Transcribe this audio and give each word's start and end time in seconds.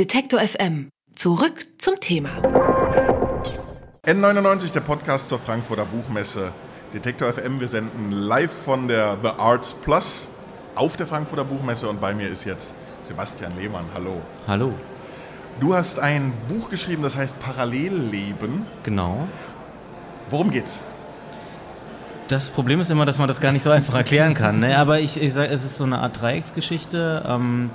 Detektor 0.00 0.40
FM. 0.40 0.88
Zurück 1.14 1.66
zum 1.76 2.00
Thema. 2.00 2.30
N99, 4.06 4.72
der 4.72 4.80
Podcast 4.80 5.28
zur 5.28 5.38
Frankfurter 5.38 5.84
Buchmesse. 5.84 6.52
Detektor 6.94 7.30
FM, 7.30 7.60
wir 7.60 7.68
senden 7.68 8.10
live 8.10 8.50
von 8.50 8.88
der 8.88 9.18
The 9.22 9.28
Arts 9.36 9.74
Plus 9.74 10.26
auf 10.74 10.96
der 10.96 11.06
Frankfurter 11.06 11.44
Buchmesse 11.44 11.86
und 11.86 12.00
bei 12.00 12.14
mir 12.14 12.30
ist 12.30 12.46
jetzt 12.46 12.72
Sebastian 13.02 13.54
Lehmann. 13.58 13.84
Hallo. 13.92 14.22
Hallo. 14.46 14.72
Du 15.60 15.74
hast 15.74 15.98
ein 15.98 16.32
Buch 16.48 16.70
geschrieben, 16.70 17.02
das 17.02 17.14
heißt 17.14 17.38
Parallelleben. 17.38 18.64
Genau. 18.82 19.28
Worum 20.30 20.50
geht's? 20.50 20.80
Das 22.28 22.48
Problem 22.48 22.80
ist 22.80 22.90
immer, 22.90 23.04
dass 23.04 23.18
man 23.18 23.28
das 23.28 23.38
gar 23.38 23.52
nicht 23.52 23.64
so 23.64 23.70
einfach 23.70 23.96
erklären 23.96 24.32
kann. 24.32 24.60
Ne? 24.60 24.78
Aber 24.78 25.00
ich, 25.00 25.20
ich 25.20 25.34
sage, 25.34 25.52
es 25.52 25.62
ist 25.62 25.76
so 25.76 25.84
eine 25.84 25.98
Art 25.98 26.22
Dreiecksgeschichte 26.22 27.22
ähm, 27.28 27.70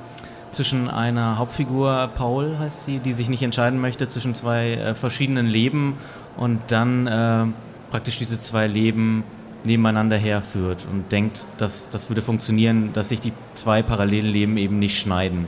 zwischen 0.55 0.89
einer 0.89 1.37
Hauptfigur, 1.37 2.09
Paul 2.15 2.57
heißt 2.57 2.85
sie, 2.85 2.99
die 2.99 3.13
sich 3.13 3.29
nicht 3.29 3.43
entscheiden 3.43 3.79
möchte 3.79 4.07
zwischen 4.07 4.36
zwei 4.36 4.73
äh, 4.73 4.96
verschiedenen 4.96 5.46
Leben 5.46 5.97
und 6.37 6.59
dann 6.69 7.07
äh, 7.07 7.46
praktisch 7.91 8.18
diese 8.18 8.39
zwei 8.39 8.68
Leben 8.68 9.23
nebeneinander 9.63 10.18
herführt 10.18 10.86
und 10.89 11.11
denkt, 11.11 11.46
dass 11.57 11.89
das 11.89 12.10
würde 12.10 12.21
funktionieren, 12.21 12.93
dass 12.93 13.10
sich 13.10 13.19
die 13.19 13.33
zwei 13.54 13.82
parallelen 13.82 14.32
Leben 14.32 14.57
eben 14.57 14.79
nicht 14.79 14.99
schneiden. 14.99 15.47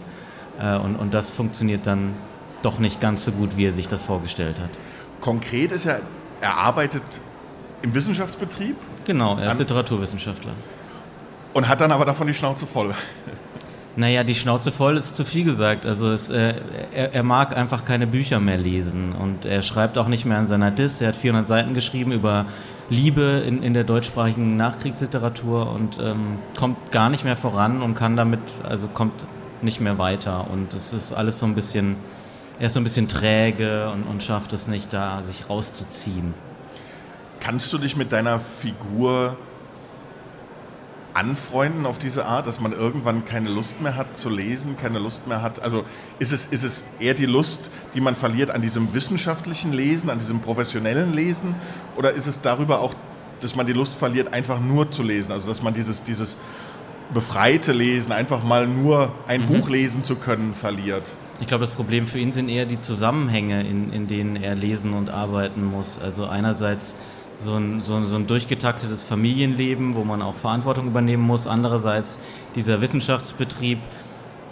Äh, 0.59 0.77
und, 0.77 0.95
und 0.95 1.13
das 1.13 1.31
funktioniert 1.31 1.87
dann 1.87 2.15
doch 2.61 2.79
nicht 2.79 2.99
ganz 2.99 3.25
so 3.25 3.31
gut, 3.31 3.55
wie 3.55 3.65
er 3.65 3.73
sich 3.73 3.87
das 3.87 4.03
vorgestellt 4.03 4.59
hat. 4.59 4.69
Konkret 5.21 5.71
ist 5.71 5.85
er, 5.85 6.01
er 6.41 6.57
arbeitet 6.57 7.03
im 7.81 7.93
Wissenschaftsbetrieb. 7.93 8.75
Genau, 9.05 9.37
er 9.37 9.51
ist 9.51 9.59
Literaturwissenschaftler. 9.59 10.51
Und 11.53 11.67
hat 11.67 11.79
dann 11.79 11.91
aber 11.91 12.05
davon 12.05 12.27
die 12.27 12.33
Schnauze 12.33 12.65
voll. 12.65 12.93
Naja, 13.97 14.23
die 14.23 14.35
Schnauze 14.35 14.71
voll 14.71 14.95
ist 14.95 15.17
zu 15.17 15.25
viel 15.25 15.43
gesagt. 15.43 15.87
Also 15.87 16.11
es, 16.11 16.29
äh, 16.29 16.53
er, 16.93 17.15
er, 17.15 17.23
mag 17.23 17.57
einfach 17.57 17.83
keine 17.83 18.05
Bücher 18.05 18.39
mehr 18.39 18.59
lesen 18.59 19.13
und 19.13 19.43
er 19.43 19.63
schreibt 19.63 19.97
auch 19.97 20.07
nicht 20.07 20.23
mehr 20.23 20.37
an 20.37 20.45
seiner 20.45 20.69
Dis. 20.69 21.01
Er 21.01 21.07
hat 21.07 21.15
400 21.15 21.47
Seiten 21.47 21.73
geschrieben 21.73 22.11
über 22.11 22.45
Liebe 22.91 23.43
in, 23.47 23.63
in 23.63 23.73
der 23.73 23.83
deutschsprachigen 23.83 24.55
Nachkriegsliteratur 24.55 25.71
und 25.71 25.97
ähm, 25.99 26.37
kommt 26.55 26.91
gar 26.91 27.09
nicht 27.09 27.23
mehr 27.23 27.35
voran 27.35 27.81
und 27.81 27.95
kann 27.95 28.15
damit, 28.15 28.39
also 28.61 28.87
kommt 28.87 29.25
nicht 29.63 29.81
mehr 29.81 29.97
weiter. 29.97 30.47
Und 30.47 30.75
es 30.75 30.93
ist 30.93 31.11
alles 31.11 31.39
so 31.39 31.47
ein 31.47 31.55
bisschen, 31.55 31.95
er 32.59 32.67
ist 32.67 32.73
so 32.73 32.79
ein 32.79 32.83
bisschen 32.83 33.07
träge 33.07 33.89
und, 33.89 34.03
und 34.03 34.21
schafft 34.21 34.53
es 34.53 34.67
nicht 34.67 34.93
da, 34.93 35.23
sich 35.25 35.49
rauszuziehen. 35.49 36.35
Kannst 37.39 37.73
du 37.73 37.79
dich 37.79 37.95
mit 37.95 38.11
deiner 38.11 38.37
Figur 38.37 39.37
anfreunden 41.17 41.87
auf 41.87 41.97
diese 41.97 42.25
Art, 42.25 42.45
dass 42.45 42.59
man 42.59 42.73
irgendwann 42.73 43.25
keine 43.25 43.49
Lust 43.49 43.81
mehr 43.81 43.95
hat 43.95 44.15
zu 44.15 44.29
lesen, 44.29 44.77
keine 44.77 44.99
Lust 44.99 45.25
mehr 45.25 45.41
hat? 45.41 45.61
Also 45.61 45.83
ist 46.19 46.31
es, 46.31 46.45
ist 46.45 46.63
es 46.63 46.83
eher 46.99 47.15
die 47.15 47.25
Lust, 47.25 47.71
die 47.95 48.01
man 48.01 48.15
verliert 48.15 48.51
an 48.51 48.61
diesem 48.61 48.93
wissenschaftlichen 48.93 49.73
Lesen, 49.73 50.11
an 50.11 50.19
diesem 50.19 50.41
professionellen 50.41 51.13
Lesen? 51.13 51.55
Oder 51.95 52.11
ist 52.11 52.27
es 52.27 52.41
darüber 52.41 52.81
auch, 52.81 52.93
dass 53.39 53.55
man 53.55 53.65
die 53.65 53.73
Lust 53.73 53.95
verliert, 53.95 54.31
einfach 54.31 54.59
nur 54.59 54.91
zu 54.91 55.01
lesen? 55.01 55.31
Also 55.31 55.47
dass 55.47 55.63
man 55.63 55.73
dieses, 55.73 56.03
dieses 56.03 56.37
befreite 57.13 57.71
Lesen, 57.71 58.11
einfach 58.11 58.43
mal 58.43 58.67
nur 58.67 59.11
ein 59.27 59.41
mhm. 59.41 59.47
Buch 59.47 59.69
lesen 59.69 60.03
zu 60.03 60.17
können, 60.17 60.53
verliert? 60.53 61.13
Ich 61.39 61.47
glaube, 61.47 61.65
das 61.65 61.73
Problem 61.73 62.05
für 62.05 62.19
ihn 62.19 62.31
sind 62.31 62.47
eher 62.47 62.65
die 62.65 62.81
Zusammenhänge, 62.81 63.61
in, 63.67 63.91
in 63.91 64.07
denen 64.07 64.35
er 64.35 64.53
lesen 64.53 64.93
und 64.93 65.09
arbeiten 65.09 65.63
muss. 65.63 65.97
Also 65.99 66.25
einerseits 66.25 66.95
so 67.37 67.55
ein, 67.55 67.81
so, 67.81 68.01
so 68.05 68.15
ein 68.15 68.27
durchgetaktetes 68.27 69.03
Familienleben, 69.03 69.95
wo 69.95 70.03
man 70.03 70.21
auch 70.21 70.35
Verantwortung 70.35 70.87
übernehmen 70.87 71.23
muss. 71.23 71.47
Andererseits 71.47 72.19
dieser 72.55 72.81
Wissenschaftsbetrieb, 72.81 73.79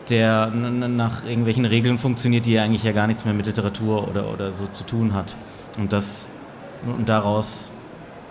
der 0.09 0.47
nach 0.47 1.25
irgendwelchen 1.25 1.66
Regeln 1.66 1.97
funktioniert, 1.97 2.45
die 2.45 2.53
ja 2.53 2.64
eigentlich 2.64 2.83
ja 2.83 2.92
gar 2.92 3.08
nichts 3.08 3.25
mehr 3.25 3.33
mit 3.33 3.47
Literatur 3.47 4.08
oder, 4.08 4.31
oder 4.31 4.53
so 4.53 4.67
zu 4.67 4.83
tun 4.83 5.14
hat. 5.14 5.36
Und, 5.77 5.92
das, 5.92 6.30
und 6.86 7.09
daraus 7.09 7.72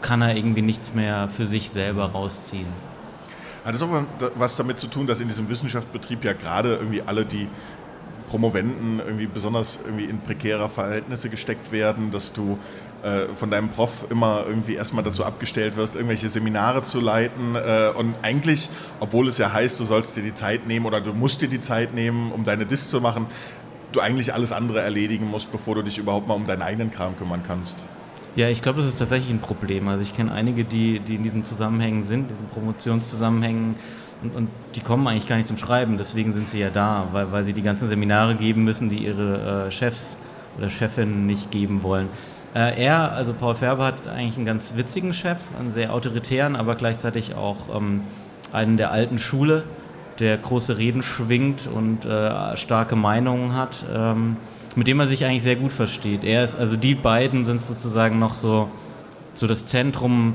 kann 0.00 0.22
er 0.22 0.36
irgendwie 0.36 0.62
nichts 0.62 0.94
mehr 0.94 1.28
für 1.28 1.46
sich 1.46 1.70
selber 1.70 2.04
rausziehen. 2.06 2.66
Hat 3.64 3.74
es 3.74 3.82
auch 3.82 3.88
was 4.36 4.56
damit 4.56 4.78
zu 4.78 4.86
tun, 4.86 5.06
dass 5.06 5.20
in 5.20 5.28
diesem 5.28 5.48
Wissenschaftsbetrieb 5.48 6.22
ja 6.22 6.34
gerade 6.34 6.76
irgendwie 6.76 7.02
alle 7.02 7.24
die 7.24 7.48
Promoventen 8.28 9.00
irgendwie 9.00 9.26
besonders 9.26 9.80
irgendwie 9.84 10.04
in 10.04 10.20
prekäre 10.20 10.68
Verhältnisse 10.68 11.30
gesteckt 11.30 11.72
werden, 11.72 12.10
dass 12.10 12.32
du 12.32 12.58
äh, 13.04 13.34
von 13.34 13.50
deinem 13.50 13.68
Prof 13.68 14.06
immer 14.08 14.44
irgendwie 14.48 14.76
erstmal 14.76 15.04
dazu 15.04 15.24
abgestellt 15.24 15.76
wirst, 15.76 15.94
irgendwelche 15.94 16.28
Seminare 16.30 16.80
zu 16.80 17.00
leiten. 17.00 17.54
Äh, 17.54 17.90
und 17.94 18.14
eigentlich, 18.22 18.70
obwohl 18.98 19.28
es 19.28 19.36
ja 19.36 19.52
heißt, 19.52 19.78
du 19.78 19.84
sollst 19.84 20.16
dir 20.16 20.22
die 20.22 20.34
Zeit 20.34 20.66
nehmen 20.66 20.86
oder 20.86 21.02
du 21.02 21.12
musst 21.12 21.42
dir 21.42 21.48
die 21.48 21.60
Zeit 21.60 21.92
nehmen, 21.92 22.32
um 22.32 22.44
deine 22.44 22.64
Dis 22.64 22.88
zu 22.88 23.02
machen, 23.02 23.26
du 23.92 24.00
eigentlich 24.00 24.32
alles 24.32 24.52
andere 24.52 24.80
erledigen 24.80 25.28
musst, 25.28 25.52
bevor 25.52 25.74
du 25.74 25.82
dich 25.82 25.98
überhaupt 25.98 26.26
mal 26.26 26.34
um 26.34 26.46
deinen 26.46 26.62
eigenen 26.62 26.90
Kram 26.90 27.14
kümmern 27.18 27.42
kannst. 27.46 27.84
Ja, 28.36 28.48
ich 28.48 28.62
glaube, 28.62 28.80
das 28.80 28.88
ist 28.88 28.98
tatsächlich 28.98 29.30
ein 29.30 29.40
Problem. 29.40 29.86
Also 29.86 30.02
ich 30.02 30.16
kenne 30.16 30.32
einige, 30.32 30.64
die, 30.64 30.98
die 30.98 31.16
in 31.16 31.22
diesen 31.22 31.44
Zusammenhängen 31.44 32.04
sind, 32.04 32.30
diesen 32.30 32.48
Promotionszusammenhängen, 32.48 33.76
und, 34.22 34.34
und, 34.34 34.48
die 34.74 34.80
kommen 34.80 35.06
eigentlich 35.06 35.28
gar 35.28 35.36
nicht 35.36 35.46
zum 35.46 35.58
Schreiben, 35.58 35.98
deswegen 35.98 36.32
sind 36.32 36.48
sie 36.48 36.58
ja 36.58 36.70
da, 36.70 37.08
weil, 37.12 37.30
weil 37.32 37.44
sie 37.44 37.52
die 37.52 37.60
ganzen 37.60 37.88
Seminare 37.88 38.34
geben 38.34 38.64
müssen, 38.64 38.88
die 38.88 39.04
ihre 39.04 39.66
äh, 39.66 39.70
Chefs 39.70 40.16
oder 40.56 40.70
Chefinnen 40.70 41.26
nicht 41.26 41.50
geben 41.50 41.82
wollen. 41.82 42.08
Äh, 42.54 42.84
er, 42.84 43.12
also 43.12 43.34
Paul 43.34 43.56
Färber, 43.56 43.86
hat 43.86 44.06
eigentlich 44.06 44.36
einen 44.36 44.46
ganz 44.46 44.74
witzigen 44.76 45.12
Chef, 45.12 45.38
einen 45.58 45.70
sehr 45.70 45.92
autoritären, 45.92 46.54
aber 46.54 46.76
gleichzeitig 46.76 47.34
auch 47.34 47.74
ähm, 47.76 48.02
einen 48.52 48.76
der 48.76 48.92
alten 48.92 49.18
Schule, 49.18 49.64
der 50.20 50.38
große 50.38 50.78
Reden 50.78 51.02
schwingt 51.02 51.66
und 51.66 52.04
äh, 52.04 52.56
starke 52.56 52.94
Meinungen 52.94 53.54
hat, 53.54 53.84
ähm, 53.92 54.36
mit 54.76 54.86
dem 54.86 55.00
er 55.00 55.08
sich 55.08 55.24
eigentlich 55.24 55.42
sehr 55.42 55.56
gut 55.56 55.72
versteht. 55.72 56.22
Er 56.22 56.44
ist, 56.44 56.54
also 56.56 56.76
die 56.76 56.94
beiden 56.94 57.44
sind 57.44 57.64
sozusagen 57.64 58.20
noch 58.20 58.36
so, 58.36 58.68
so 59.34 59.48
das 59.48 59.66
Zentrum 59.66 60.34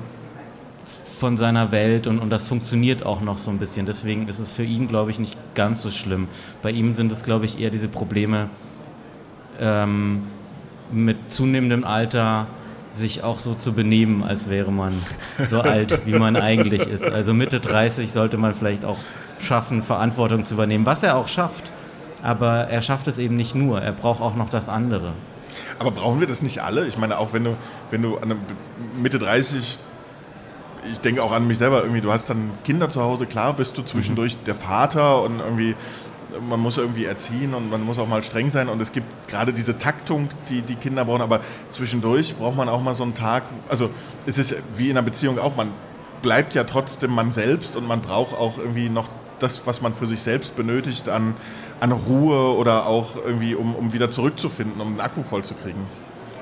von 1.19 1.37
seiner 1.37 1.71
Welt 1.71 2.07
und, 2.07 2.19
und 2.19 2.29
das 2.29 2.47
funktioniert 2.47 3.05
auch 3.05 3.21
noch 3.21 3.37
so 3.37 3.51
ein 3.51 3.59
bisschen. 3.59 3.85
Deswegen 3.85 4.27
ist 4.27 4.39
es 4.39 4.51
für 4.51 4.63
ihn, 4.63 4.89
glaube 4.89 5.11
ich, 5.11 5.19
nicht 5.19 5.37
ganz 5.55 5.81
so 5.81 5.91
schlimm. 5.91 6.27
Bei 6.61 6.71
ihm 6.71 6.95
sind 6.95 7.11
es, 7.11 7.23
glaube 7.23 7.45
ich, 7.45 7.59
eher 7.59 7.69
diese 7.69 7.87
Probleme, 7.87 8.49
ähm, 9.59 10.23
mit 10.91 11.31
zunehmendem 11.31 11.83
Alter 11.83 12.47
sich 12.93 13.23
auch 13.23 13.39
so 13.39 13.53
zu 13.53 13.73
benehmen, 13.73 14.23
als 14.23 14.49
wäre 14.49 14.71
man 14.71 14.93
so 15.45 15.61
alt, 15.61 16.05
wie 16.05 16.17
man 16.17 16.35
eigentlich 16.35 16.81
ist. 16.81 17.09
Also 17.09 17.33
Mitte 17.33 17.59
30 17.59 18.11
sollte 18.11 18.37
man 18.37 18.53
vielleicht 18.53 18.85
auch 18.85 18.97
schaffen, 19.39 19.83
Verantwortung 19.83 20.45
zu 20.45 20.55
übernehmen, 20.55 20.85
was 20.85 21.03
er 21.03 21.15
auch 21.15 21.27
schafft. 21.27 21.71
Aber 22.21 22.67
er 22.67 22.81
schafft 22.81 23.07
es 23.07 23.17
eben 23.17 23.35
nicht 23.35 23.55
nur, 23.55 23.81
er 23.81 23.93
braucht 23.93 24.21
auch 24.21 24.35
noch 24.35 24.49
das 24.49 24.67
andere. 24.67 25.13
Aber 25.77 25.91
brauchen 25.91 26.19
wir 26.19 26.27
das 26.27 26.41
nicht 26.41 26.61
alle? 26.61 26.87
Ich 26.87 26.97
meine, 26.97 27.17
auch 27.17 27.33
wenn 27.33 27.43
du, 27.43 27.55
wenn 27.91 28.01
du 28.01 28.17
an 28.17 28.35
Mitte 29.01 29.19
30 29.19 29.79
ich 30.91 30.99
denke 30.99 31.23
auch 31.23 31.31
an 31.31 31.47
mich 31.47 31.57
selber, 31.57 31.81
irgendwie, 31.81 32.01
du 32.01 32.11
hast 32.11 32.29
dann 32.29 32.51
Kinder 32.63 32.89
zu 32.89 33.01
Hause, 33.01 33.25
klar 33.25 33.53
bist 33.53 33.77
du 33.77 33.83
zwischendurch 33.83 34.35
mhm. 34.35 34.45
der 34.45 34.55
Vater 34.55 35.21
und 35.23 35.39
irgendwie 35.39 35.75
man 36.47 36.59
muss 36.59 36.77
irgendwie 36.77 37.05
erziehen 37.05 37.53
und 37.53 37.69
man 37.69 37.83
muss 37.83 37.99
auch 37.99 38.07
mal 38.07 38.23
streng 38.23 38.49
sein. 38.49 38.69
Und 38.69 38.81
es 38.81 38.91
gibt 38.91 39.27
gerade 39.27 39.53
diese 39.53 39.77
Taktung, 39.77 40.29
die 40.49 40.61
die 40.61 40.75
Kinder 40.75 41.05
brauchen, 41.05 41.21
aber 41.21 41.41
zwischendurch 41.71 42.35
braucht 42.35 42.55
man 42.55 42.69
auch 42.69 42.81
mal 42.81 42.95
so 42.95 43.03
einen 43.03 43.15
Tag, 43.15 43.43
also 43.67 43.89
es 44.25 44.37
ist 44.37 44.55
wie 44.75 44.89
in 44.89 44.97
einer 44.97 45.05
Beziehung 45.05 45.39
auch, 45.39 45.55
man 45.55 45.71
bleibt 46.21 46.53
ja 46.53 46.63
trotzdem 46.63 47.11
man 47.11 47.31
selbst 47.31 47.75
und 47.75 47.87
man 47.87 48.01
braucht 48.01 48.35
auch 48.35 48.57
irgendwie 48.57 48.89
noch 48.89 49.09
das, 49.39 49.65
was 49.65 49.81
man 49.81 49.93
für 49.93 50.05
sich 50.05 50.21
selbst 50.21 50.55
benötigt 50.55 51.07
an, 51.07 51.35
an 51.79 51.91
Ruhe 51.91 52.55
oder 52.57 52.87
auch 52.87 53.15
irgendwie, 53.15 53.55
um, 53.55 53.73
um 53.73 53.93
wieder 53.93 54.11
zurückzufinden, 54.11 54.81
um 54.81 54.95
den 54.95 55.01
Akku 55.01 55.23
voll 55.23 55.43
zu 55.43 55.53
kriegen. 55.53 55.87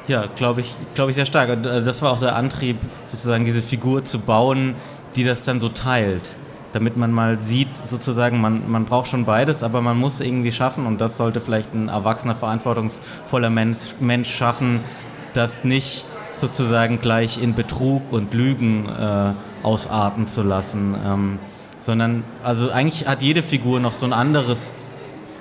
Ja, 0.07 0.25
glaube 0.25 0.61
ich, 0.61 0.75
glaube 0.95 1.11
ich 1.11 1.15
sehr 1.15 1.25
stark. 1.25 1.49
Äh, 1.49 1.81
das 1.83 2.01
war 2.01 2.11
auch 2.11 2.19
der 2.19 2.35
Antrieb, 2.35 2.77
sozusagen 3.05 3.45
diese 3.45 3.61
Figur 3.61 4.03
zu 4.03 4.19
bauen, 4.19 4.75
die 5.15 5.23
das 5.23 5.43
dann 5.43 5.59
so 5.59 5.69
teilt 5.69 6.36
damit 6.73 6.97
man 6.97 7.11
mal 7.11 7.39
sieht, 7.41 7.75
sozusagen, 7.85 8.41
man, 8.41 8.69
man 8.69 8.85
braucht 8.85 9.07
schon 9.07 9.25
beides, 9.25 9.63
aber 9.63 9.81
man 9.81 9.97
muss 9.97 10.19
irgendwie 10.19 10.51
schaffen, 10.51 10.85
und 10.85 11.01
das 11.01 11.17
sollte 11.17 11.41
vielleicht 11.41 11.73
ein 11.73 11.89
erwachsener, 11.89 12.35
verantwortungsvoller 12.35 13.49
Mensch, 13.49 13.79
Mensch 13.99 14.33
schaffen, 14.33 14.81
das 15.33 15.63
nicht 15.63 16.05
sozusagen 16.35 17.01
gleich 17.01 17.41
in 17.41 17.55
Betrug 17.55 18.01
und 18.11 18.33
Lügen 18.33 18.87
äh, 18.87 19.33
ausarten 19.63 20.27
zu 20.27 20.43
lassen, 20.43 20.95
ähm, 21.05 21.39
sondern, 21.79 22.23
also 22.43 22.69
eigentlich 22.69 23.07
hat 23.07 23.21
jede 23.21 23.43
Figur 23.43 23.79
noch 23.79 23.93
so 23.93 24.05
ein 24.05 24.13
anderes 24.13 24.75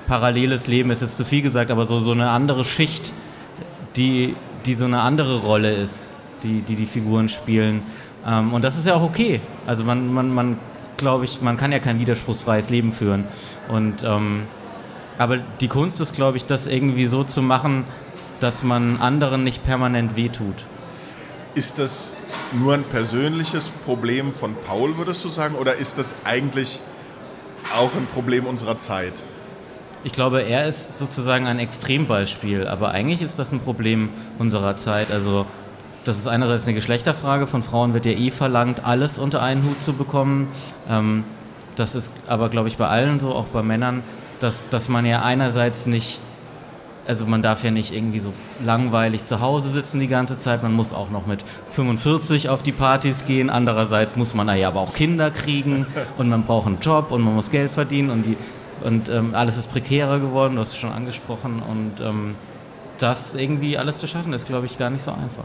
paralleles 0.06 0.66
Leben, 0.66 0.90
ist 0.90 1.02
jetzt 1.02 1.16
zu 1.16 1.24
viel 1.24 1.42
gesagt, 1.42 1.70
aber 1.70 1.86
so, 1.86 2.00
so 2.00 2.12
eine 2.12 2.30
andere 2.30 2.64
Schicht, 2.64 3.12
die, 3.96 4.36
die 4.64 4.74
so 4.74 4.84
eine 4.84 5.00
andere 5.00 5.40
Rolle 5.40 5.74
ist, 5.74 6.12
die 6.42 6.60
die, 6.62 6.76
die 6.76 6.86
Figuren 6.86 7.28
spielen. 7.28 7.82
Ähm, 8.26 8.52
und 8.52 8.64
das 8.64 8.76
ist 8.76 8.86
ja 8.86 8.94
auch 8.94 9.02
okay. 9.02 9.40
Also 9.66 9.84
man, 9.84 10.12
man, 10.12 10.32
man 10.32 10.58
glaube 10.96 11.24
ich, 11.24 11.40
man 11.42 11.56
kann 11.56 11.72
ja 11.72 11.78
kein 11.78 11.98
widerspruchsfreies 11.98 12.70
Leben 12.70 12.92
führen. 12.92 13.24
Und, 13.68 14.02
ähm, 14.02 14.42
aber 15.18 15.38
die 15.38 15.68
Kunst 15.68 16.00
ist, 16.00 16.14
glaube 16.14 16.36
ich, 16.36 16.44
das 16.46 16.66
irgendwie 16.66 17.06
so 17.06 17.24
zu 17.24 17.42
machen, 17.42 17.84
dass 18.40 18.62
man 18.62 18.98
anderen 18.98 19.44
nicht 19.44 19.64
permanent 19.64 20.16
wehtut. 20.16 20.54
Ist 21.54 21.78
das 21.78 22.14
nur 22.52 22.74
ein 22.74 22.84
persönliches 22.84 23.70
Problem 23.84 24.32
von 24.32 24.54
Paul, 24.66 24.98
würdest 24.98 25.24
du 25.24 25.28
sagen, 25.28 25.54
oder 25.54 25.74
ist 25.74 25.96
das 25.96 26.14
eigentlich 26.24 26.80
auch 27.74 27.94
ein 27.96 28.06
Problem 28.06 28.46
unserer 28.46 28.76
Zeit? 28.76 29.14
Ich 30.04 30.12
glaube, 30.12 30.42
er 30.42 30.68
ist 30.68 30.98
sozusagen 30.98 31.46
ein 31.46 31.58
Extrembeispiel, 31.58 32.68
aber 32.68 32.90
eigentlich 32.90 33.22
ist 33.22 33.38
das 33.38 33.52
ein 33.52 33.60
Problem 33.60 34.10
unserer 34.38 34.76
Zeit. 34.76 35.10
Also 35.10 35.46
das 36.06 36.18
ist 36.18 36.28
einerseits 36.28 36.64
eine 36.64 36.74
Geschlechterfrage. 36.74 37.46
Von 37.46 37.62
Frauen 37.62 37.94
wird 37.94 38.06
ja 38.06 38.12
eh 38.12 38.30
verlangt, 38.30 38.84
alles 38.84 39.18
unter 39.18 39.42
einen 39.42 39.64
Hut 39.64 39.82
zu 39.82 39.92
bekommen. 39.92 40.48
Ähm, 40.88 41.24
das 41.74 41.94
ist 41.94 42.12
aber, 42.26 42.48
glaube 42.48 42.68
ich, 42.68 42.76
bei 42.76 42.86
allen 42.86 43.20
so, 43.20 43.34
auch 43.34 43.46
bei 43.46 43.62
Männern, 43.62 44.02
dass, 44.40 44.68
dass 44.68 44.88
man 44.88 45.04
ja 45.04 45.22
einerseits 45.22 45.86
nicht, 45.86 46.20
also 47.06 47.26
man 47.26 47.42
darf 47.42 47.64
ja 47.64 47.70
nicht 47.70 47.92
irgendwie 47.92 48.20
so 48.20 48.32
langweilig 48.64 49.24
zu 49.24 49.40
Hause 49.40 49.70
sitzen 49.70 50.00
die 50.00 50.06
ganze 50.06 50.38
Zeit, 50.38 50.62
man 50.62 50.72
muss 50.72 50.92
auch 50.92 51.10
noch 51.10 51.26
mit 51.26 51.44
45 51.72 52.48
auf 52.48 52.62
die 52.62 52.72
Partys 52.72 53.24
gehen. 53.26 53.50
Andererseits 53.50 54.16
muss 54.16 54.32
man 54.32 54.48
ja 54.56 54.68
aber 54.68 54.80
auch 54.80 54.94
Kinder 54.94 55.30
kriegen 55.30 55.86
und 56.18 56.28
man 56.28 56.44
braucht 56.44 56.66
einen 56.66 56.80
Job 56.80 57.10
und 57.10 57.22
man 57.22 57.34
muss 57.34 57.50
Geld 57.50 57.70
verdienen 57.70 58.10
und, 58.10 58.22
die, 58.22 58.36
und 58.84 59.08
ähm, 59.08 59.34
alles 59.34 59.56
ist 59.56 59.70
prekärer 59.70 60.20
geworden, 60.20 60.54
du 60.54 60.60
hast 60.60 60.72
es 60.72 60.78
schon 60.78 60.92
angesprochen. 60.92 61.62
Und 61.68 62.00
ähm, 62.00 62.36
das 62.98 63.34
irgendwie 63.34 63.76
alles 63.76 63.98
zu 63.98 64.06
schaffen, 64.06 64.32
ist, 64.32 64.46
glaube 64.46 64.66
ich, 64.66 64.78
gar 64.78 64.88
nicht 64.88 65.02
so 65.02 65.10
einfach. 65.10 65.44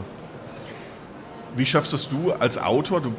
Wie 1.56 1.66
schaffst 1.66 1.92
es 1.92 2.08
du 2.08 2.32
als 2.32 2.58
Autor? 2.58 3.00
Du 3.00 3.12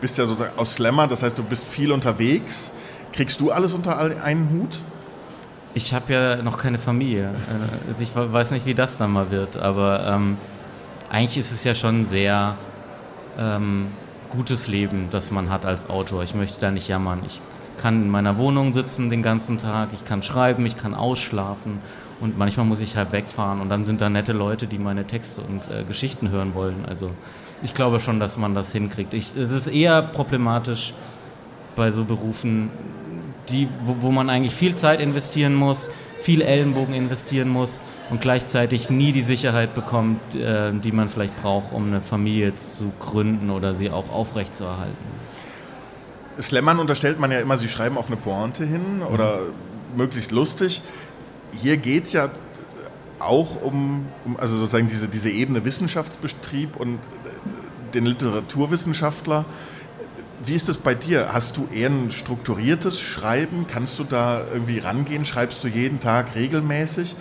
bist 0.00 0.18
ja 0.18 0.26
sozusagen 0.26 0.58
aus 0.58 0.74
Slammer, 0.74 1.06
das 1.06 1.22
heißt, 1.22 1.36
du 1.36 1.42
bist 1.42 1.66
viel 1.66 1.92
unterwegs. 1.92 2.72
Kriegst 3.12 3.40
du 3.40 3.50
alles 3.50 3.74
unter 3.74 3.98
einen 3.98 4.50
Hut? 4.50 4.80
Ich 5.74 5.92
habe 5.92 6.12
ja 6.12 6.36
noch 6.36 6.58
keine 6.58 6.78
Familie. 6.78 7.34
Also 7.88 8.02
ich 8.02 8.14
weiß 8.14 8.50
nicht, 8.50 8.66
wie 8.66 8.74
das 8.74 8.96
dann 8.96 9.12
mal 9.12 9.30
wird. 9.30 9.56
Aber 9.56 10.06
ähm, 10.06 10.38
eigentlich 11.10 11.38
ist 11.38 11.52
es 11.52 11.64
ja 11.64 11.74
schon 11.74 12.06
sehr 12.06 12.56
ähm, 13.38 13.88
gutes 14.30 14.68
Leben, 14.68 15.08
das 15.10 15.30
man 15.30 15.50
hat 15.50 15.66
als 15.66 15.88
Autor. 15.88 16.22
Ich 16.22 16.34
möchte 16.34 16.60
da 16.60 16.70
nicht 16.70 16.88
jammern. 16.88 17.22
Ich 17.26 17.40
kann 17.78 18.02
in 18.02 18.10
meiner 18.10 18.38
Wohnung 18.38 18.72
sitzen 18.72 19.10
den 19.10 19.22
ganzen 19.22 19.58
Tag, 19.58 19.90
ich 19.92 20.04
kann 20.04 20.22
schreiben, 20.22 20.66
ich 20.66 20.76
kann 20.76 20.94
ausschlafen 20.94 21.78
und 22.20 22.38
manchmal 22.38 22.66
muss 22.66 22.80
ich 22.80 22.96
halt 22.96 23.12
wegfahren 23.12 23.60
und 23.60 23.68
dann 23.68 23.84
sind 23.84 24.00
da 24.00 24.08
nette 24.08 24.32
Leute, 24.32 24.66
die 24.66 24.78
meine 24.78 25.06
Texte 25.06 25.42
und 25.42 25.60
äh, 25.70 25.84
Geschichten 25.84 26.30
hören 26.30 26.54
wollen. 26.54 26.84
Also 26.86 27.10
ich 27.62 27.74
glaube 27.74 28.00
schon, 28.00 28.20
dass 28.20 28.36
man 28.36 28.54
das 28.54 28.72
hinkriegt. 28.72 29.14
Ich, 29.14 29.36
es 29.36 29.50
ist 29.50 29.66
eher 29.66 30.02
problematisch 30.02 30.94
bei 31.74 31.90
so 31.90 32.04
Berufen, 32.04 32.70
die, 33.48 33.68
wo, 33.84 33.96
wo 34.00 34.10
man 34.10 34.30
eigentlich 34.30 34.54
viel 34.54 34.76
Zeit 34.76 35.00
investieren 35.00 35.54
muss, 35.54 35.90
viel 36.18 36.42
Ellenbogen 36.42 36.94
investieren 36.94 37.48
muss 37.48 37.82
und 38.10 38.20
gleichzeitig 38.20 38.90
nie 38.90 39.12
die 39.12 39.22
Sicherheit 39.22 39.74
bekommt, 39.74 40.34
äh, 40.34 40.72
die 40.72 40.92
man 40.92 41.08
vielleicht 41.08 41.36
braucht, 41.40 41.72
um 41.72 41.86
eine 41.86 42.00
Familie 42.00 42.54
zu 42.54 42.92
gründen 42.98 43.50
oder 43.50 43.74
sie 43.74 43.90
auch 43.90 44.10
aufrechtzuerhalten. 44.10 45.16
Slammern 46.40 46.78
unterstellt 46.78 47.18
man 47.18 47.30
ja 47.30 47.40
immer, 47.40 47.56
sie 47.56 47.68
schreiben 47.68 47.96
auf 47.96 48.08
eine 48.08 48.16
Pointe 48.16 48.64
hin 48.64 49.02
oder 49.02 49.38
mhm. 49.38 49.98
möglichst 49.98 50.32
lustig. 50.32 50.82
Hier 51.52 51.76
geht 51.76 52.04
es 52.04 52.12
ja 52.12 52.30
auch 53.18 53.62
um, 53.62 54.06
um, 54.24 54.36
also 54.36 54.56
sozusagen 54.56 54.88
diese, 54.88 55.08
diese 55.08 55.30
Ebene 55.30 55.64
Wissenschaftsbetrieb 55.64 56.76
und 56.76 56.98
den 57.94 58.06
Literaturwissenschaftler. 58.06 59.44
Wie 60.44 60.54
ist 60.54 60.68
das 60.68 60.76
bei 60.76 60.94
dir? 60.94 61.32
Hast 61.32 61.56
du 61.56 61.66
eher 61.72 61.88
ein 61.88 62.10
strukturiertes 62.10 63.00
Schreiben? 63.00 63.66
Kannst 63.66 63.98
du 63.98 64.04
da 64.04 64.42
irgendwie 64.52 64.78
rangehen? 64.78 65.24
Schreibst 65.24 65.64
du 65.64 65.68
jeden 65.68 65.98
Tag 65.98 66.34
regelmäßig? 66.34 67.16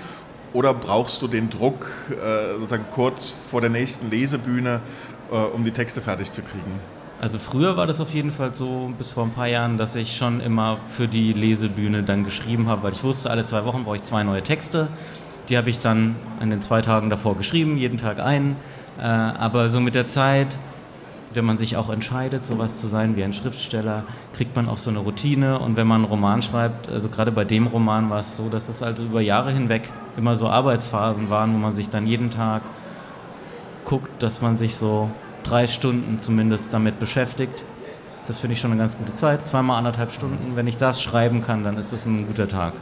Oder 0.51 0.73
brauchst 0.73 1.21
du 1.21 1.27
den 1.27 1.49
Druck 1.49 1.87
äh, 2.11 2.59
sozusagen 2.59 2.85
kurz 2.91 3.33
vor 3.49 3.61
der 3.61 3.69
nächsten 3.69 4.09
Lesebühne, 4.09 4.81
äh, 5.31 5.35
um 5.35 5.63
die 5.63 5.71
Texte 5.71 6.01
fertig 6.01 6.31
zu 6.31 6.41
kriegen? 6.41 6.79
Also 7.21 7.39
früher 7.39 7.77
war 7.77 7.87
das 7.87 8.01
auf 8.01 8.13
jeden 8.13 8.31
Fall 8.31 8.53
so, 8.53 8.91
bis 8.97 9.11
vor 9.11 9.23
ein 9.23 9.31
paar 9.31 9.47
Jahren, 9.47 9.77
dass 9.77 9.95
ich 9.95 10.17
schon 10.17 10.41
immer 10.41 10.77
für 10.89 11.07
die 11.07 11.31
Lesebühne 11.31 12.03
dann 12.03 12.23
geschrieben 12.23 12.67
habe, 12.67 12.83
weil 12.83 12.91
ich 12.91 13.03
wusste, 13.03 13.29
alle 13.29 13.45
zwei 13.45 13.63
Wochen 13.63 13.85
brauche 13.85 13.95
ich 13.95 14.03
zwei 14.03 14.23
neue 14.23 14.43
Texte. 14.43 14.89
Die 15.47 15.57
habe 15.57 15.69
ich 15.69 15.79
dann 15.79 16.15
in 16.41 16.49
den 16.49 16.61
zwei 16.61 16.81
Tagen 16.81 17.09
davor 17.09 17.37
geschrieben, 17.37 17.77
jeden 17.77 17.97
Tag 17.97 18.19
einen. 18.19 18.57
Äh, 18.97 19.03
aber 19.03 19.69
so 19.69 19.79
mit 19.79 19.95
der 19.95 20.07
Zeit, 20.07 20.57
wenn 21.33 21.45
man 21.45 21.57
sich 21.57 21.77
auch 21.77 21.89
entscheidet, 21.89 22.45
sowas 22.45 22.77
zu 22.77 22.87
sein 22.87 23.15
wie 23.15 23.23
ein 23.23 23.33
Schriftsteller, 23.33 24.03
kriegt 24.35 24.55
man 24.55 24.67
auch 24.67 24.77
so 24.77 24.89
eine 24.89 24.99
Routine. 24.99 25.59
Und 25.59 25.77
wenn 25.77 25.87
man 25.87 26.01
einen 26.01 26.11
Roman 26.11 26.41
schreibt, 26.41 26.89
also 26.89 27.07
gerade 27.07 27.31
bei 27.31 27.45
dem 27.45 27.67
Roman 27.67 28.09
war 28.09 28.19
es 28.19 28.35
so, 28.35 28.49
dass 28.49 28.67
das 28.67 28.83
also 28.83 29.05
über 29.05 29.21
Jahre 29.21 29.51
hinweg 29.51 29.89
immer 30.17 30.35
so 30.35 30.49
Arbeitsphasen 30.49 31.29
waren, 31.29 31.53
wo 31.53 31.57
man 31.57 31.73
sich 31.73 31.89
dann 31.89 32.07
jeden 32.07 32.29
Tag 32.29 32.63
guckt, 33.85 34.21
dass 34.21 34.41
man 34.41 34.57
sich 34.57 34.75
so 34.75 35.09
drei 35.45 35.67
Stunden 35.67 36.19
zumindest 36.21 36.73
damit 36.73 36.99
beschäftigt. 36.99 37.63
Das 38.25 38.39
finde 38.39 38.53
ich 38.53 38.59
schon 38.59 38.71
eine 38.71 38.79
ganz 38.79 38.97
gute 38.97 39.13
Zeit. 39.13 39.45
Zweimal 39.47 39.77
anderthalb 39.77 40.11
Stunden. 40.11 40.55
Wenn 40.55 40.67
ich 40.67 40.77
das 40.77 41.01
schreiben 41.01 41.43
kann, 41.43 41.63
dann 41.63 41.77
ist 41.77 41.93
das 41.93 42.05
ein 42.05 42.27
guter 42.27 42.47
Tag. 42.47 42.73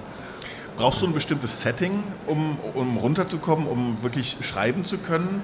Brauchst 0.78 1.02
du 1.02 1.08
ein 1.08 1.14
bestimmtes 1.14 1.62
Setting, 1.62 2.02
um, 2.26 2.58
um 2.74 2.98
runterzukommen, 2.98 3.68
um 3.68 4.02
wirklich 4.02 4.38
schreiben 4.42 4.86
zu 4.86 4.98
können? 4.98 5.42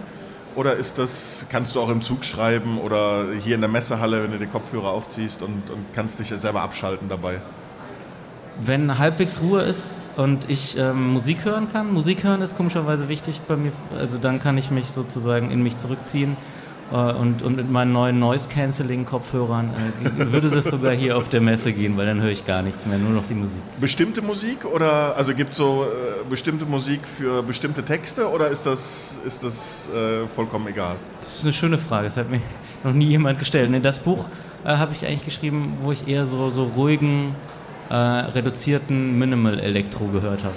Oder 0.55 0.73
ist 0.73 0.97
das, 0.97 1.45
kannst 1.49 1.75
du 1.75 1.81
auch 1.81 1.89
im 1.89 2.01
Zug 2.01 2.25
schreiben 2.25 2.79
oder 2.79 3.25
hier 3.39 3.55
in 3.55 3.61
der 3.61 3.69
Messehalle, 3.69 4.23
wenn 4.23 4.31
du 4.31 4.39
die 4.39 4.47
Kopfhörer 4.47 4.89
aufziehst 4.89 5.43
und, 5.43 5.69
und 5.69 5.93
kannst 5.93 6.19
dich 6.19 6.29
selber 6.29 6.61
abschalten 6.61 7.07
dabei? 7.07 7.39
Wenn 8.59 8.97
halbwegs 8.97 9.41
Ruhe 9.41 9.61
ist 9.61 9.93
und 10.17 10.49
ich 10.49 10.77
ähm, 10.77 11.13
Musik 11.13 11.45
hören 11.45 11.71
kann, 11.71 11.93
Musik 11.93 12.23
hören 12.23 12.41
ist 12.41 12.57
komischerweise 12.57 13.07
wichtig 13.07 13.41
bei 13.47 13.55
mir, 13.55 13.71
also 13.97 14.17
dann 14.17 14.41
kann 14.41 14.57
ich 14.57 14.71
mich 14.71 14.87
sozusagen 14.87 15.51
in 15.51 15.61
mich 15.61 15.77
zurückziehen 15.77 16.35
und, 16.95 17.43
und 17.43 17.55
mit 17.55 17.69
meinen 17.69 17.91
neuen 17.91 18.19
Noise-Canceling-Kopfhörern 18.19 19.69
äh, 19.69 20.31
würde 20.31 20.49
das 20.49 20.65
sogar 20.65 20.93
hier 20.93 21.17
auf 21.17 21.29
der 21.29 21.41
Messe 21.41 21.71
gehen, 21.71 21.95
weil 21.97 22.07
dann 22.07 22.21
höre 22.21 22.31
ich 22.31 22.45
gar 22.45 22.61
nichts 22.61 22.85
mehr, 22.85 22.97
nur 22.97 23.11
noch 23.11 23.27
die 23.27 23.35
Musik. 23.35 23.61
Bestimmte 23.79 24.21
Musik 24.21 24.65
oder 24.65 25.15
also 25.15 25.33
gibt 25.35 25.51
es 25.51 25.57
so 25.57 25.85
äh, 25.85 26.27
bestimmte 26.29 26.65
Musik 26.65 27.01
für 27.07 27.43
bestimmte 27.43 27.83
Texte 27.83 28.27
oder 28.27 28.47
ist 28.47 28.65
das, 28.65 29.19
ist 29.25 29.43
das 29.43 29.89
äh, 29.89 30.27
vollkommen 30.27 30.67
egal? 30.67 30.95
Das 31.19 31.35
ist 31.37 31.43
eine 31.43 31.53
schöne 31.53 31.77
Frage, 31.77 32.05
das 32.05 32.17
hat 32.17 32.29
mir 32.29 32.41
noch 32.83 32.93
nie 32.93 33.07
jemand 33.07 33.37
gestellt. 33.37 33.73
In 33.73 33.81
das 33.83 33.99
Buch 33.99 34.25
äh, 34.65 34.69
habe 34.69 34.93
ich 34.93 35.05
eigentlich 35.05 35.25
geschrieben, 35.25 35.77
wo 35.81 35.91
ich 35.91 36.07
eher 36.07 36.25
so, 36.25 36.49
so 36.49 36.63
ruhigen, 36.63 37.35
äh, 37.89 37.95
reduzierten 37.95 39.17
Minimal-Elektro 39.17 40.07
gehört 40.07 40.43
habe. 40.43 40.55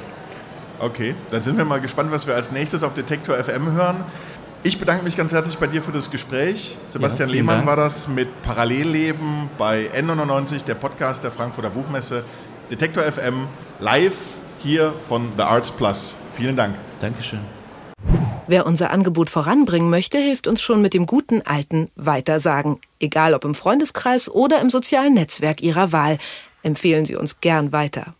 Okay, 0.82 1.14
dann 1.30 1.42
sind 1.42 1.56
wir 1.58 1.64
mal 1.64 1.80
gespannt, 1.80 2.10
was 2.10 2.26
wir 2.26 2.34
als 2.34 2.50
nächstes 2.50 2.82
auf 2.82 2.92
Detektor 2.92 3.36
FM 3.36 3.70
hören. 3.70 4.02
Ich 4.64 4.78
bedanke 4.78 5.02
mich 5.02 5.16
ganz 5.16 5.32
herzlich 5.32 5.58
bei 5.58 5.66
dir 5.66 5.82
für 5.82 5.90
das 5.90 6.08
Gespräch. 6.08 6.76
Sebastian 6.86 7.28
ja, 7.30 7.34
Lehmann 7.34 7.56
Dank. 7.56 7.66
war 7.66 7.74
das 7.74 8.06
mit 8.06 8.42
Parallelleben 8.42 9.50
bei 9.58 9.90
N99, 9.92 10.64
der 10.64 10.76
Podcast 10.76 11.24
der 11.24 11.32
Frankfurter 11.32 11.70
Buchmesse. 11.70 12.22
Detektor 12.70 13.02
FM 13.02 13.48
live 13.80 14.14
hier 14.60 14.94
von 15.00 15.32
The 15.36 15.42
Arts 15.42 15.72
Plus. 15.72 16.16
Vielen 16.36 16.54
Dank. 16.54 16.76
Dankeschön. 17.00 17.40
Wer 18.46 18.64
unser 18.64 18.92
Angebot 18.92 19.30
voranbringen 19.30 19.90
möchte, 19.90 20.18
hilft 20.18 20.46
uns 20.46 20.62
schon 20.62 20.80
mit 20.80 20.94
dem 20.94 21.06
guten 21.06 21.42
alten 21.42 21.90
Weitersagen. 21.96 22.78
Egal 23.00 23.34
ob 23.34 23.44
im 23.44 23.56
Freundeskreis 23.56 24.30
oder 24.30 24.60
im 24.60 24.70
sozialen 24.70 25.14
Netzwerk 25.14 25.60
Ihrer 25.60 25.90
Wahl. 25.90 26.18
Empfehlen 26.62 27.04
Sie 27.04 27.16
uns 27.16 27.40
gern 27.40 27.72
weiter. 27.72 28.14